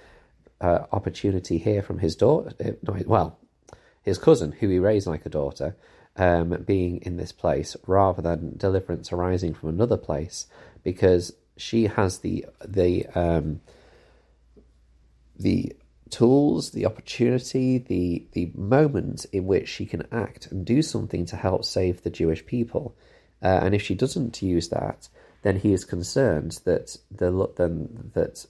uh, 0.60 0.80
opportunity 0.92 1.58
here 1.58 1.82
from 1.82 1.98
his 1.98 2.16
daughter, 2.16 2.52
uh, 2.64 2.92
well, 3.06 3.38
his 4.02 4.18
cousin, 4.18 4.52
who 4.52 4.68
he 4.68 4.78
raised 4.78 5.06
like 5.06 5.26
a 5.26 5.30
daughter, 5.30 5.76
um, 6.16 6.64
being 6.66 6.98
in 7.02 7.16
this 7.16 7.32
place, 7.32 7.76
rather 7.86 8.22
than 8.22 8.56
deliverance 8.56 9.12
arising 9.12 9.54
from 9.54 9.68
another 9.68 9.96
place, 9.96 10.46
because 10.82 11.32
she 11.56 11.86
has 11.86 12.18
the 12.18 12.46
the 12.64 13.06
um, 13.14 13.60
the 15.38 15.76
tools, 16.10 16.72
the 16.72 16.86
opportunity, 16.86 17.78
the 17.78 18.26
the 18.32 18.50
moment 18.54 19.26
in 19.32 19.46
which 19.46 19.68
she 19.68 19.86
can 19.86 20.06
act 20.10 20.50
and 20.50 20.64
do 20.64 20.82
something 20.82 21.24
to 21.26 21.36
help 21.36 21.64
save 21.64 22.02
the 22.02 22.10
Jewish 22.10 22.44
people. 22.46 22.96
Uh, 23.40 23.60
and 23.62 23.74
if 23.74 23.82
she 23.82 23.94
doesn't 23.94 24.42
use 24.42 24.68
that, 24.70 25.08
then 25.48 25.56
he 25.56 25.72
is 25.72 25.86
concerned 25.86 26.60
that 26.66 26.98
the 27.10 27.30
then 27.56 28.10
that 28.12 28.44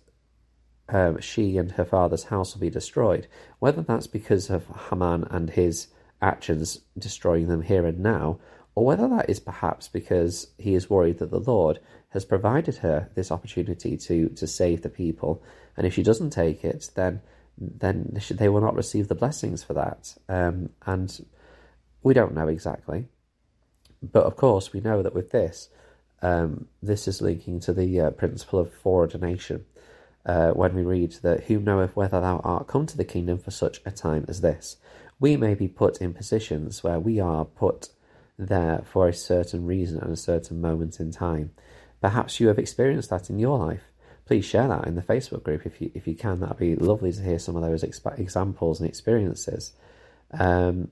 um, 0.89 1.21
she 1.21 1.57
and 1.57 1.71
her 1.73 1.85
father's 1.85 2.25
house 2.25 2.55
will 2.55 2.61
be 2.61 2.71
destroyed. 2.71 3.29
Whether 3.61 3.83
that's 3.83 4.09
because 4.09 4.51
of 4.51 4.67
Haman 4.89 5.23
and 5.31 5.49
his 5.49 5.87
actions 6.21 6.81
destroying 6.99 7.47
them 7.47 7.63
here 7.63 7.87
and 7.87 8.01
now, 8.01 8.41
or 8.75 8.85
whether 8.85 9.07
that 9.11 9.31
is 9.31 9.39
perhaps 9.39 9.87
because 9.87 10.49
he 10.59 10.75
is 10.75 10.91
worried 10.91 11.19
that 11.19 11.31
the 11.31 11.39
Lord 11.39 11.79
has 12.09 12.25
provided 12.25 12.79
her 12.79 13.11
this 13.15 13.31
opportunity 13.31 13.97
to 13.97 14.31
to 14.31 14.49
save 14.49 14.83
the 14.83 14.89
people, 14.89 15.41
and 15.77 15.87
if 15.87 15.95
she 15.95 16.03
doesn't 16.03 16.31
take 16.31 16.65
it, 16.65 16.91
then 16.97 17.21
then 17.57 18.21
they 18.33 18.49
will 18.49 18.61
not 18.61 18.75
receive 18.75 19.07
the 19.07 19.15
blessings 19.23 19.63
for 19.63 19.75
that. 19.75 20.17
Um, 20.29 20.71
and 20.85 21.25
we 22.03 22.13
don't 22.13 22.35
know 22.35 22.49
exactly. 22.49 23.07
But 24.03 24.25
of 24.25 24.35
course, 24.35 24.73
we 24.73 24.81
know 24.81 25.01
that 25.05 25.15
with 25.15 25.31
this, 25.31 25.69
um, 26.23 26.67
this 26.83 27.07
is 27.09 27.23
linking 27.23 27.61
to 27.61 27.73
the 27.73 28.01
uh, 28.01 28.11
principle 28.11 28.59
of 28.59 28.73
foreordination. 28.73 29.65
Uh, 30.27 30.51
when 30.51 30.75
we 30.75 30.83
read 30.83 31.13
that, 31.23 31.45
Who 31.45 31.59
knoweth 31.61 31.97
whether 31.97 32.21
thou 32.21 32.41
art 32.45 32.67
come 32.67 32.87
to 32.87 32.97
the 32.97 33.05
kingdom 33.05 33.39
for 33.39 33.51
such 33.51 33.81
a 33.87 33.91
time 33.91 34.25
as 34.29 34.41
this? 34.41 34.77
We 35.21 35.37
may 35.37 35.55
be 35.55 35.69
put 35.69 35.99
in 35.99 36.15
positions 36.15 36.83
where 36.85 37.01
we 37.01 37.19
are 37.19 37.45
put 37.45 37.91
there 38.39 38.83
for 38.85 39.09
a 39.09 39.13
certain 39.13 39.67
reason 39.67 40.01
and 40.01 40.13
a 40.13 40.17
certain 40.17 40.61
moment 40.61 41.01
in 41.01 41.11
time. 41.11 41.51
Perhaps 42.01 42.39
you 42.39 42.49
have 42.49 42.59
experienced 42.59 43.11
that 43.11 43.31
in 43.31 43.39
your 43.39 43.59
life. 43.59 43.83
Please 44.27 44.45
share 44.45 44.69
that 44.69 44.87
in 44.87 44.95
the 44.95 45.03
Facebook 45.03 45.43
group 45.43 45.65
if 45.65 45.81
you 45.81 45.91
if 45.95 46.07
you 46.07 46.15
can. 46.15 46.41
That'd 46.41 46.59
be 46.59 46.77
lovely 46.77 47.13
to 47.13 47.23
hear 47.23 47.39
some 47.39 47.57
of 47.57 47.63
those 47.63 47.83
examples 47.83 48.81
and 48.81 48.89
experiences. 48.89 49.73
Um, 50.31 50.91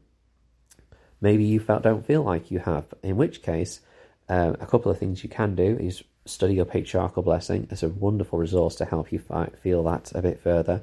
maybe 1.21 1.45
you 1.45 1.61
felt, 1.61 1.83
don't 1.83 2.07
feel 2.07 2.23
like 2.23 2.51
you 2.51 2.61
have. 2.61 2.87
In 3.03 3.17
which 3.17 3.43
case, 3.43 3.81
uh, 4.29 4.55
a 4.59 4.67
couple 4.67 4.91
of 4.91 4.99
things 4.99 5.23
you 5.23 5.29
can 5.29 5.55
do 5.55 5.77
is 5.79 6.03
study 6.25 6.55
your 6.55 6.65
patriarchal 6.65 7.23
blessing. 7.23 7.69
It's 7.71 7.83
a 7.83 7.89
wonderful 7.89 8.39
resource 8.39 8.75
to 8.77 8.85
help 8.85 9.13
you 9.13 9.19
feel 9.19 9.85
that 9.85 10.13
a 10.15 10.23
bit 10.23 10.41
further. 10.41 10.83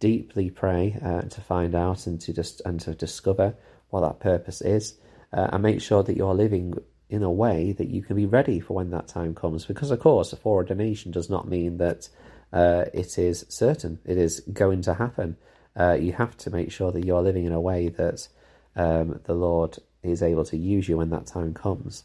Deeply 0.00 0.50
pray 0.50 0.98
uh, 1.02 1.22
to 1.22 1.40
find 1.40 1.74
out 1.74 2.06
and 2.06 2.20
to 2.22 2.32
just 2.32 2.62
and 2.64 2.80
to 2.80 2.94
discover 2.94 3.54
what 3.90 4.00
that 4.00 4.20
purpose 4.20 4.60
is, 4.60 4.94
uh, 5.32 5.48
and 5.52 5.62
make 5.62 5.80
sure 5.80 6.02
that 6.02 6.16
you're 6.16 6.34
living 6.34 6.74
in 7.08 7.22
a 7.22 7.30
way 7.30 7.72
that 7.72 7.88
you 7.88 8.02
can 8.02 8.16
be 8.16 8.26
ready 8.26 8.60
for 8.60 8.74
when 8.74 8.90
that 8.90 9.08
time 9.08 9.34
comes. 9.34 9.64
Because 9.64 9.90
of 9.90 10.00
course, 10.00 10.32
a 10.32 10.36
foreordination 10.36 11.12
does 11.12 11.30
not 11.30 11.48
mean 11.48 11.78
that 11.78 12.08
uh, 12.52 12.84
it 12.92 13.18
is 13.18 13.46
certain; 13.48 13.98
it 14.04 14.18
is 14.18 14.40
going 14.52 14.82
to 14.82 14.94
happen. 14.94 15.36
Uh, 15.76 15.96
you 15.98 16.12
have 16.12 16.36
to 16.36 16.50
make 16.50 16.70
sure 16.70 16.92
that 16.92 17.04
you're 17.04 17.22
living 17.22 17.44
in 17.44 17.52
a 17.52 17.60
way 17.60 17.88
that 17.88 18.28
um, 18.76 19.20
the 19.24 19.34
Lord 19.34 19.78
is 20.02 20.22
able 20.22 20.44
to 20.44 20.56
use 20.56 20.88
you 20.88 20.98
when 20.98 21.10
that 21.10 21.26
time 21.26 21.54
comes. 21.54 22.04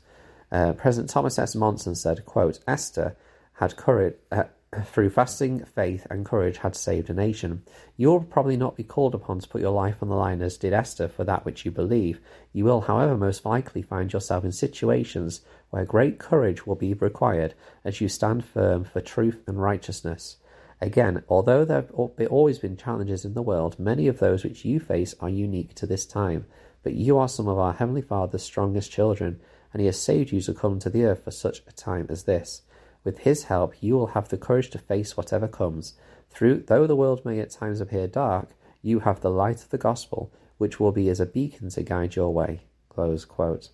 Uh, 0.51 0.73
President 0.73 1.09
Thomas 1.09 1.37
S. 1.37 1.55
Monson 1.55 1.95
said, 1.95 2.25
quote, 2.25 2.59
Esther 2.67 3.15
had 3.53 3.75
courage, 3.75 4.15
uh, 4.31 4.43
through 4.85 5.09
fasting, 5.09 5.65
faith, 5.65 6.05
and 6.09 6.25
courage 6.25 6.57
had 6.57 6.75
saved 6.75 7.09
a 7.09 7.13
nation. 7.13 7.63
You 7.97 8.09
will 8.09 8.21
probably 8.21 8.57
not 8.57 8.75
be 8.75 8.83
called 8.83 9.15
upon 9.15 9.39
to 9.39 9.47
put 9.47 9.61
your 9.61 9.71
life 9.71 9.97
on 10.01 10.09
the 10.09 10.15
line 10.15 10.41
as 10.41 10.57
did 10.57 10.73
Esther 10.73 11.07
for 11.07 11.23
that 11.23 11.45
which 11.45 11.65
you 11.65 11.71
believe. 11.71 12.19
You 12.53 12.65
will, 12.65 12.81
however, 12.81 13.17
most 13.17 13.45
likely 13.45 13.81
find 13.81 14.11
yourself 14.13 14.43
in 14.43 14.51
situations 14.51 15.41
where 15.71 15.85
great 15.85 16.19
courage 16.19 16.65
will 16.65 16.75
be 16.75 16.93
required 16.93 17.55
as 17.83 17.99
you 17.99 18.07
stand 18.07 18.45
firm 18.45 18.83
for 18.83 19.01
truth 19.01 19.41
and 19.47 19.61
righteousness. 19.61 20.37
Again, 20.81 21.23
although 21.27 21.65
there 21.65 21.81
have 21.81 21.91
always 22.29 22.59
been 22.59 22.77
challenges 22.77 23.25
in 23.25 23.33
the 23.33 23.41
world, 23.41 23.79
many 23.79 24.07
of 24.07 24.19
those 24.19 24.43
which 24.43 24.63
you 24.63 24.79
face 24.79 25.13
are 25.19 25.29
unique 25.29 25.73
to 25.75 25.85
this 25.85 26.05
time. 26.05 26.45
But 26.83 26.93
you 26.93 27.17
are 27.17 27.27
some 27.27 27.49
of 27.49 27.57
our 27.57 27.73
Heavenly 27.73 28.01
Father's 28.01 28.43
strongest 28.43 28.89
children, 28.89 29.41
and 29.71 29.79
He 29.79 29.85
has 29.85 30.01
saved 30.01 30.31
you 30.31 30.41
to 30.41 30.53
come 30.53 30.79
to 30.79 30.89
the 30.89 31.03
earth 31.05 31.23
for 31.23 31.31
such 31.31 31.61
a 31.67 31.71
time 31.71 32.07
as 32.09 32.23
this. 32.23 32.63
With 33.03 33.19
His 33.19 33.45
help, 33.45 33.81
you 33.81 33.95
will 33.95 34.07
have 34.07 34.29
the 34.29 34.37
courage 34.37 34.69
to 34.71 34.79
face 34.79 35.15
whatever 35.15 35.47
comes. 35.47 35.93
Through, 36.29 36.63
though 36.67 36.87
the 36.87 36.95
world 36.95 37.25
may 37.25 37.39
at 37.39 37.51
times 37.51 37.81
appear 37.81 38.07
dark, 38.07 38.49
you 38.81 38.99
have 38.99 39.21
the 39.21 39.31
light 39.31 39.63
of 39.63 39.69
the 39.69 39.77
gospel, 39.77 40.31
which 40.57 40.79
will 40.79 40.91
be 40.91 41.09
as 41.09 41.19
a 41.19 41.25
beacon 41.25 41.69
to 41.69 41.83
guide 41.83 42.15
your 42.15 42.33
way. 42.33 42.61
Close 42.89 43.25
quote. 43.25 43.69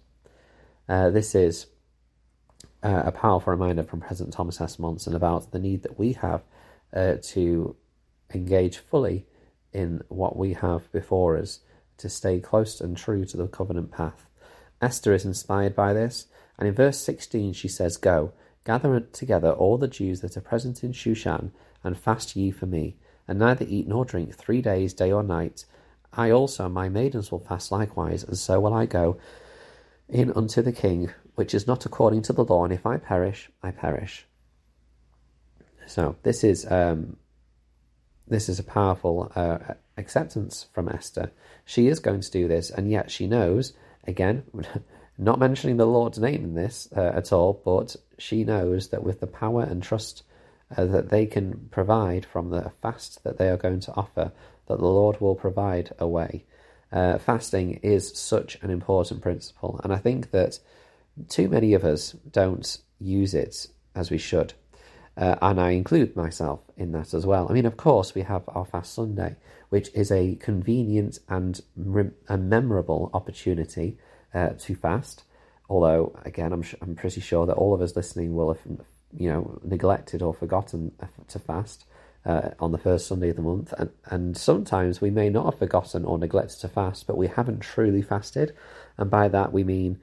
Uh, 0.87 1.09
this 1.09 1.33
is 1.35 1.67
uh, 2.83 3.03
a 3.05 3.11
powerful 3.11 3.51
reminder 3.51 3.83
from 3.83 4.01
President 4.01 4.33
Thomas 4.33 4.61
S. 4.61 4.77
Monson 4.77 5.15
about 5.15 5.51
the 5.51 5.59
need 5.59 5.83
that 5.83 5.97
we 5.97 6.13
have 6.13 6.43
uh, 6.93 7.15
to 7.21 7.75
engage 8.33 8.77
fully 8.77 9.25
in 9.73 10.01
what 10.07 10.37
we 10.37 10.53
have 10.53 10.91
before 10.91 11.37
us, 11.37 11.59
to 11.97 12.09
stay 12.09 12.39
close 12.39 12.79
and 12.79 12.95
true 12.95 13.25
to 13.25 13.37
the 13.37 13.47
covenant 13.47 13.91
path. 13.91 14.25
Esther 14.81 15.13
is 15.13 15.25
inspired 15.25 15.75
by 15.75 15.93
this, 15.93 16.27
and 16.57 16.67
in 16.67 16.73
verse 16.73 16.97
16 16.99 17.53
she 17.53 17.67
says, 17.67 17.97
Go, 17.97 18.33
gather 18.65 18.99
together 18.99 19.51
all 19.51 19.77
the 19.77 19.87
Jews 19.87 20.21
that 20.21 20.37
are 20.37 20.41
present 20.41 20.83
in 20.83 20.91
Shushan, 20.91 21.51
and 21.83 21.97
fast 21.97 22.35
ye 22.35 22.51
for 22.51 22.65
me, 22.65 22.97
and 23.27 23.39
neither 23.39 23.65
eat 23.67 23.87
nor 23.87 24.05
drink 24.05 24.35
three 24.35 24.61
days, 24.61 24.93
day 24.93 25.11
or 25.11 25.23
night. 25.23 25.65
I 26.13 26.31
also 26.31 26.69
my 26.69 26.89
maidens 26.89 27.31
will 27.31 27.39
fast 27.39 27.71
likewise, 27.71 28.23
and 28.23 28.37
so 28.37 28.59
will 28.59 28.73
I 28.73 28.85
go 28.85 29.17
in 30.07 30.31
unto 30.33 30.61
the 30.61 30.71
king, 30.71 31.11
which 31.35 31.53
is 31.53 31.67
not 31.67 31.85
according 31.85 32.21
to 32.23 32.33
the 32.33 32.45
law, 32.45 32.63
and 32.63 32.73
if 32.73 32.85
I 32.85 32.97
perish, 32.97 33.49
I 33.61 33.71
perish. 33.71 34.25
So 35.87 36.15
this 36.23 36.43
is 36.43 36.69
um, 36.71 37.17
this 38.27 38.49
is 38.49 38.59
a 38.59 38.63
powerful 38.63 39.31
uh, 39.35 39.59
acceptance 39.97 40.67
from 40.73 40.89
Esther. 40.89 41.31
She 41.63 41.87
is 41.87 41.99
going 41.99 42.21
to 42.21 42.31
do 42.31 42.47
this, 42.47 42.69
and 42.69 42.89
yet 42.89 43.11
she 43.11 43.27
knows 43.27 43.73
again, 44.07 44.43
not 45.17 45.39
mentioning 45.39 45.77
the 45.77 45.85
Lord's 45.85 46.19
name 46.19 46.43
in 46.43 46.53
this 46.55 46.87
uh, 46.95 47.11
at 47.15 47.31
all, 47.31 47.61
but 47.65 47.95
she 48.17 48.43
knows 48.43 48.89
that 48.89 49.03
with 49.03 49.19
the 49.19 49.27
power 49.27 49.63
and 49.63 49.81
trust 49.81 50.23
uh, 50.75 50.85
that 50.85 51.09
they 51.09 51.25
can 51.25 51.67
provide 51.71 52.25
from 52.25 52.49
the 52.49 52.71
fast 52.81 53.23
that 53.23 53.37
they 53.37 53.49
are 53.49 53.57
going 53.57 53.79
to 53.81 53.93
offer, 53.93 54.31
that 54.67 54.79
the 54.79 54.85
Lord 54.85 55.21
will 55.21 55.35
provide 55.35 55.93
a 55.99 56.07
way. 56.07 56.43
Uh, 56.91 57.17
fasting 57.17 57.79
is 57.83 58.17
such 58.17 58.57
an 58.61 58.69
important 58.69 59.21
principle, 59.21 59.79
and 59.83 59.93
I 59.93 59.97
think 59.97 60.31
that 60.31 60.59
too 61.29 61.49
many 61.49 61.73
of 61.73 61.83
us 61.83 62.13
don't 62.31 62.77
use 62.99 63.33
it 63.33 63.67
as 63.95 64.11
we 64.11 64.17
should. 64.17 64.53
Uh, 65.17 65.35
and 65.41 65.61
I 65.61 65.71
include 65.71 66.15
myself 66.15 66.59
in 66.75 66.91
that 66.91 67.13
as 67.13 67.25
well. 67.25 67.47
I 67.49 67.53
mean, 67.53 67.65
of 67.65 67.77
course, 67.77 68.13
we 68.13 68.23
have 68.23 68.43
our 68.49 68.65
Fast 68.65 68.93
Sunday, 68.93 69.35
which 69.69 69.89
is 69.93 70.11
a 70.11 70.35
convenient 70.35 71.19
and 71.29 71.61
a 72.27 72.37
memorable 72.37 73.09
opportunity 73.13 73.97
uh, 74.33 74.49
to 74.49 74.75
fast. 74.75 75.23
Although, 75.69 76.17
again, 76.25 76.51
I'm, 76.53 76.63
I'm 76.81 76.95
pretty 76.95 77.21
sure 77.21 77.45
that 77.45 77.53
all 77.53 77.73
of 77.73 77.81
us 77.81 77.95
listening 77.95 78.35
will 78.35 78.53
have, 78.53 78.59
you 79.17 79.29
know, 79.29 79.59
neglected 79.63 80.21
or 80.21 80.33
forgotten 80.33 80.91
to 81.29 81.39
fast 81.39 81.85
uh, 82.25 82.49
on 82.59 82.71
the 82.71 82.77
first 82.77 83.07
Sunday 83.07 83.29
of 83.29 83.37
the 83.37 83.41
month. 83.41 83.73
And, 83.77 83.89
and 84.05 84.37
sometimes 84.37 84.99
we 84.99 85.11
may 85.11 85.29
not 85.29 85.45
have 85.45 85.59
forgotten 85.59 86.05
or 86.05 86.17
neglected 86.17 86.59
to 86.61 86.67
fast, 86.67 87.07
but 87.07 87.17
we 87.17 87.27
haven't 87.27 87.61
truly 87.61 88.01
fasted. 88.01 88.53
And 88.97 89.09
by 89.09 89.27
that, 89.29 89.53
we 89.53 89.63
mean 89.63 89.99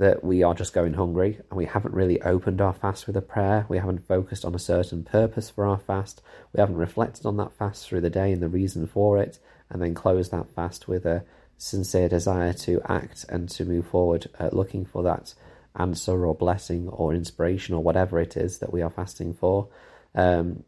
that 0.00 0.24
we 0.24 0.42
are 0.42 0.54
just 0.54 0.72
going 0.72 0.94
hungry 0.94 1.38
and 1.50 1.58
we 1.58 1.66
haven't 1.66 1.92
really 1.92 2.22
opened 2.22 2.58
our 2.62 2.72
fast 2.72 3.06
with 3.06 3.18
a 3.18 3.20
prayer. 3.22 3.66
We 3.68 3.76
haven't 3.76 4.08
focused 4.08 4.46
on 4.46 4.54
a 4.54 4.58
certain 4.58 5.04
purpose 5.04 5.50
for 5.50 5.66
our 5.66 5.76
fast. 5.76 6.22
We 6.54 6.60
haven't 6.60 6.78
reflected 6.78 7.26
on 7.26 7.36
that 7.36 7.52
fast 7.52 7.86
through 7.86 8.00
the 8.00 8.08
day 8.08 8.32
and 8.32 8.42
the 8.42 8.48
reason 8.48 8.86
for 8.86 9.18
it, 9.18 9.38
and 9.68 9.82
then 9.82 9.92
closed 9.92 10.30
that 10.30 10.48
fast 10.54 10.88
with 10.88 11.04
a 11.04 11.22
sincere 11.58 12.08
desire 12.08 12.54
to 12.54 12.80
act 12.88 13.26
and 13.28 13.46
to 13.50 13.66
move 13.66 13.86
forward, 13.88 14.26
uh, 14.38 14.48
looking 14.52 14.86
for 14.86 15.02
that 15.02 15.34
answer 15.76 16.24
or 16.24 16.34
blessing 16.34 16.88
or 16.88 17.12
inspiration 17.12 17.74
or 17.74 17.82
whatever 17.82 18.18
it 18.18 18.38
is 18.38 18.60
that 18.60 18.72
we 18.72 18.80
are 18.80 18.88
fasting 18.88 19.34
for. 19.34 19.68
Um, 20.14 20.64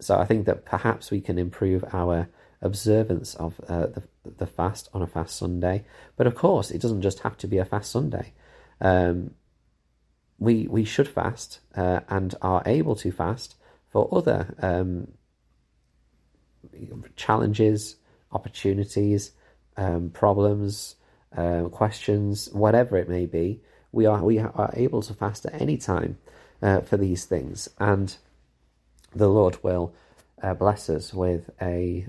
so 0.00 0.16
I 0.16 0.24
think 0.24 0.46
that 0.46 0.64
perhaps 0.64 1.10
we 1.10 1.20
can 1.20 1.40
improve 1.40 1.84
our 1.92 2.28
observance 2.62 3.34
of 3.34 3.60
uh, 3.66 3.86
the, 3.86 4.02
the 4.36 4.46
fast 4.46 4.88
on 4.94 5.02
a 5.02 5.08
fast 5.08 5.36
Sunday. 5.36 5.84
But 6.16 6.28
of 6.28 6.36
course, 6.36 6.70
it 6.70 6.80
doesn't 6.80 7.02
just 7.02 7.18
have 7.20 7.36
to 7.38 7.48
be 7.48 7.58
a 7.58 7.64
fast 7.64 7.90
Sunday 7.90 8.32
um, 8.80 9.34
we 10.38 10.66
we 10.68 10.84
should 10.84 11.08
fast 11.08 11.60
uh, 11.76 12.00
and 12.08 12.34
are 12.40 12.62
able 12.66 12.96
to 12.96 13.12
fast 13.12 13.56
for 13.90 14.08
other 14.12 14.54
um, 14.62 15.08
challenges, 17.16 17.96
opportunities, 18.32 19.32
um, 19.76 20.10
problems, 20.10 20.96
uh, 21.36 21.64
questions, 21.64 22.48
whatever 22.52 22.96
it 22.96 23.08
may 23.08 23.26
be. 23.26 23.60
We 23.92 24.06
are 24.06 24.22
we 24.22 24.38
are 24.38 24.70
able 24.74 25.02
to 25.02 25.14
fast 25.14 25.46
at 25.46 25.60
any 25.60 25.76
time 25.76 26.18
uh, 26.62 26.80
for 26.80 26.96
these 26.96 27.24
things, 27.24 27.68
and 27.78 28.16
the 29.14 29.28
Lord 29.28 29.62
will 29.62 29.94
uh, 30.42 30.54
bless 30.54 30.88
us 30.88 31.12
with 31.12 31.50
a 31.60 32.06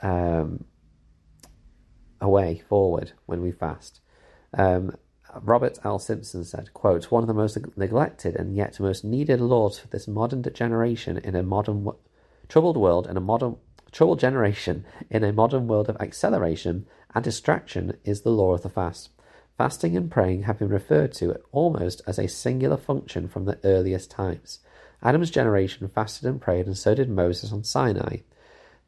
um, 0.00 0.64
a 2.20 2.28
way 2.28 2.62
forward 2.68 3.12
when 3.26 3.42
we 3.42 3.52
fast. 3.52 4.00
Um, 4.54 4.96
Robert 5.42 5.78
L. 5.84 5.98
Simpson 5.98 6.44
said, 6.44 6.72
quote, 6.72 7.10
one 7.10 7.22
of 7.22 7.26
the 7.26 7.34
most 7.34 7.58
neglected 7.76 8.34
and 8.36 8.56
yet 8.56 8.80
most 8.80 9.04
needed 9.04 9.40
laws 9.40 9.78
for 9.78 9.88
this 9.88 10.08
modern 10.08 10.42
generation 10.54 11.18
in 11.18 11.34
a 11.34 11.42
modern 11.42 11.90
troubled 12.48 12.76
world 12.76 13.06
in 13.06 13.16
a 13.16 13.20
modern 13.20 13.56
troubled 13.92 14.18
generation 14.18 14.84
in 15.10 15.24
a 15.24 15.32
modern 15.32 15.68
world 15.68 15.88
of 15.88 15.96
acceleration 16.00 16.86
and 17.14 17.24
distraction 17.24 17.96
is 18.04 18.22
the 18.22 18.30
law 18.30 18.54
of 18.54 18.62
the 18.62 18.68
fast. 18.68 19.10
Fasting 19.56 19.96
and 19.96 20.10
praying 20.10 20.44
have 20.44 20.58
been 20.58 20.68
referred 20.68 21.12
to 21.12 21.36
almost 21.52 22.00
as 22.06 22.18
a 22.18 22.28
singular 22.28 22.76
function 22.76 23.28
from 23.28 23.44
the 23.44 23.58
earliest 23.64 24.10
times. 24.10 24.60
Adam's 25.02 25.30
generation 25.30 25.88
fasted 25.88 26.28
and 26.28 26.40
prayed, 26.40 26.66
and 26.66 26.76
so 26.76 26.94
did 26.94 27.10
Moses 27.10 27.52
on 27.52 27.64
Sinai. 27.64 28.18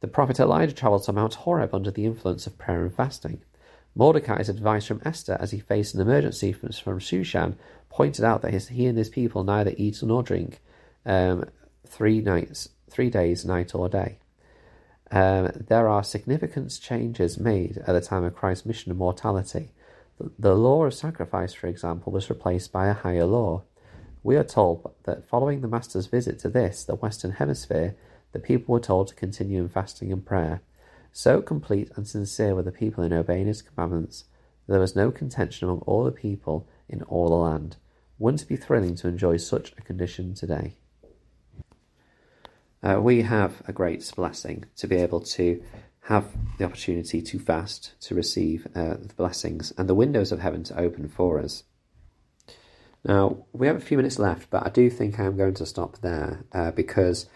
The 0.00 0.08
prophet 0.08 0.40
Elijah 0.40 0.72
travelled 0.72 1.04
to 1.04 1.12
Mount 1.12 1.34
Horeb 1.34 1.74
under 1.74 1.90
the 1.90 2.06
influence 2.06 2.46
of 2.46 2.56
prayer 2.56 2.82
and 2.82 2.94
fasting. 2.94 3.42
Mordecai's 3.94 4.48
advice 4.48 4.86
from 4.86 5.02
Esther 5.04 5.36
as 5.40 5.50
he 5.50 5.58
faced 5.58 5.94
an 5.94 6.00
emergency 6.00 6.52
from, 6.52 6.72
from 6.72 7.00
Shushan 7.00 7.56
pointed 7.88 8.24
out 8.24 8.42
that 8.42 8.52
his, 8.52 8.68
he 8.68 8.86
and 8.86 8.96
his 8.96 9.08
people 9.08 9.44
neither 9.44 9.74
eat 9.76 10.02
nor 10.02 10.22
drink 10.22 10.60
um, 11.04 11.44
three 11.86 12.20
nights, 12.20 12.68
three 12.88 13.10
days, 13.10 13.44
night 13.44 13.74
or 13.74 13.88
day. 13.88 14.18
Um, 15.10 15.50
there 15.54 15.88
are 15.88 16.04
significant 16.04 16.78
changes 16.80 17.38
made 17.38 17.78
at 17.78 17.92
the 17.92 18.00
time 18.00 18.22
of 18.22 18.36
Christ's 18.36 18.64
mission 18.64 18.90
and 18.92 18.98
mortality. 18.98 19.70
The, 20.18 20.30
the 20.38 20.54
law 20.54 20.84
of 20.84 20.94
sacrifice, 20.94 21.52
for 21.52 21.66
example, 21.66 22.12
was 22.12 22.30
replaced 22.30 22.70
by 22.70 22.86
a 22.86 22.94
higher 22.94 23.24
law. 23.24 23.64
We 24.22 24.36
are 24.36 24.44
told 24.44 24.94
that 25.04 25.24
following 25.24 25.62
the 25.62 25.68
Master's 25.68 26.06
visit 26.06 26.38
to 26.40 26.48
this, 26.48 26.84
the 26.84 26.94
Western 26.94 27.32
Hemisphere, 27.32 27.96
the 28.32 28.38
people 28.38 28.72
were 28.72 28.80
told 28.80 29.08
to 29.08 29.14
continue 29.14 29.60
in 29.62 29.68
fasting 29.68 30.12
and 30.12 30.24
prayer. 30.24 30.60
So 31.12 31.42
complete 31.42 31.90
and 31.96 32.06
sincere 32.06 32.54
were 32.54 32.62
the 32.62 32.72
people 32.72 33.04
in 33.04 33.12
obeying 33.12 33.46
his 33.46 33.62
commandments 33.62 34.24
that 34.66 34.72
there 34.74 34.80
was 34.80 34.96
no 34.96 35.10
contention 35.10 35.68
among 35.68 35.80
all 35.80 36.04
the 36.04 36.12
people 36.12 36.68
in 36.88 37.02
all 37.02 37.28
the 37.28 37.34
land. 37.34 37.76
Wouldn't 38.18 38.42
it 38.42 38.48
be 38.48 38.56
thrilling 38.56 38.94
to 38.96 39.08
enjoy 39.08 39.38
such 39.38 39.72
a 39.72 39.82
condition 39.82 40.34
today? 40.34 40.74
Uh, 42.82 43.00
we 43.00 43.22
have 43.22 43.62
a 43.66 43.72
great 43.72 44.10
blessing 44.14 44.64
to 44.76 44.86
be 44.86 44.96
able 44.96 45.20
to 45.20 45.62
have 46.02 46.26
the 46.58 46.64
opportunity 46.64 47.20
to 47.22 47.38
fast, 47.38 47.92
to 48.00 48.14
receive 48.14 48.66
uh, 48.74 48.94
the 48.94 49.14
blessings, 49.16 49.72
and 49.76 49.88
the 49.88 49.94
windows 49.94 50.32
of 50.32 50.40
heaven 50.40 50.62
to 50.64 50.78
open 50.78 51.08
for 51.08 51.38
us. 51.38 51.64
Now, 53.04 53.44
we 53.52 53.66
have 53.66 53.76
a 53.76 53.80
few 53.80 53.96
minutes 53.96 54.18
left, 54.18 54.50
but 54.50 54.66
I 54.66 54.70
do 54.70 54.90
think 54.90 55.18
I'm 55.18 55.36
going 55.36 55.54
to 55.54 55.66
stop 55.66 55.98
there 55.98 56.44
uh, 56.52 56.70
because, 56.70 57.26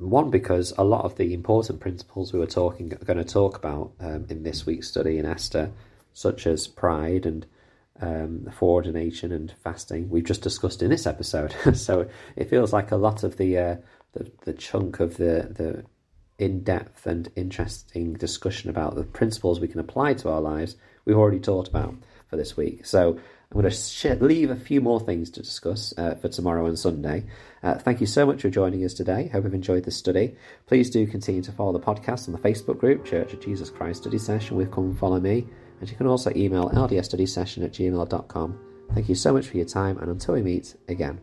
one, 0.00 0.30
because 0.30 0.72
a 0.78 0.84
lot 0.84 1.04
of 1.04 1.16
the 1.16 1.34
important 1.34 1.80
principles 1.80 2.32
we 2.32 2.38
were 2.38 2.46
talking 2.46 2.92
are 2.92 3.04
going 3.04 3.18
to 3.18 3.24
talk 3.24 3.56
about 3.56 3.92
um, 4.00 4.26
in 4.28 4.42
this 4.42 4.66
week's 4.66 4.88
study 4.88 5.18
in 5.18 5.26
Esther, 5.26 5.72
such 6.12 6.46
as 6.46 6.66
pride 6.66 7.26
and 7.26 7.46
um, 8.00 8.48
foreordination 8.50 9.32
and 9.32 9.52
fasting, 9.62 10.08
we've 10.08 10.24
just 10.24 10.42
discussed 10.42 10.82
in 10.82 10.90
this 10.90 11.06
episode. 11.06 11.54
so 11.74 12.08
it 12.36 12.48
feels 12.48 12.72
like 12.72 12.90
a 12.90 12.96
lot 12.96 13.22
of 13.22 13.36
the 13.36 13.58
uh, 13.58 13.76
the, 14.12 14.30
the 14.44 14.52
chunk 14.52 15.00
of 15.00 15.16
the, 15.18 15.48
the 15.50 15.84
in 16.38 16.62
depth 16.62 17.06
and 17.06 17.30
interesting 17.36 18.14
discussion 18.14 18.70
about 18.70 18.94
the 18.94 19.04
principles 19.04 19.60
we 19.60 19.68
can 19.68 19.78
apply 19.80 20.14
to 20.14 20.30
our 20.30 20.40
lives 20.40 20.76
we've 21.04 21.18
already 21.18 21.38
talked 21.38 21.68
about 21.68 21.94
for 22.28 22.36
this 22.36 22.56
week. 22.56 22.86
So 22.86 23.18
I'm 23.52 23.60
going 23.60 23.72
to 23.72 24.24
leave 24.24 24.50
a 24.50 24.56
few 24.56 24.80
more 24.80 25.00
things 25.00 25.28
to 25.30 25.42
discuss 25.42 25.92
uh, 25.98 26.14
for 26.14 26.28
tomorrow 26.28 26.66
and 26.66 26.78
Sunday. 26.78 27.24
Uh, 27.64 27.74
thank 27.74 28.00
you 28.00 28.06
so 28.06 28.24
much 28.24 28.42
for 28.42 28.48
joining 28.48 28.84
us 28.84 28.94
today. 28.94 29.28
Hope 29.28 29.42
you've 29.42 29.54
enjoyed 29.54 29.84
this 29.84 29.96
study. 29.96 30.36
Please 30.66 30.88
do 30.88 31.04
continue 31.04 31.42
to 31.42 31.50
follow 31.50 31.72
the 31.72 31.80
podcast 31.80 32.28
on 32.28 32.32
the 32.32 32.38
Facebook 32.38 32.78
group, 32.78 33.04
Church 33.04 33.32
of 33.32 33.40
Jesus 33.40 33.68
Christ 33.68 34.02
Study 34.02 34.18
Session 34.18 34.56
with 34.56 34.70
Come 34.70 34.84
and 34.84 34.98
Follow 34.98 35.18
Me. 35.18 35.46
And 35.80 35.90
you 35.90 35.96
can 35.96 36.06
also 36.06 36.30
email 36.36 36.70
ldsstudysession 36.70 37.64
at 37.64 37.72
gmail.com. 37.72 38.58
Thank 38.94 39.08
you 39.08 39.14
so 39.16 39.32
much 39.32 39.48
for 39.48 39.56
your 39.56 39.66
time, 39.66 39.98
and 39.98 40.10
until 40.10 40.34
we 40.34 40.42
meet 40.42 40.76
again. 40.88 41.20